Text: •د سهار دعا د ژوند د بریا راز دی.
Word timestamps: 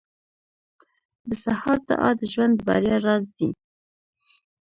•د 1.27 1.29
سهار 1.43 1.77
دعا 1.89 2.09
د 2.19 2.21
ژوند 2.33 2.53
د 2.57 2.65
بریا 2.67 2.97
راز 3.05 3.25
دی. 3.37 3.49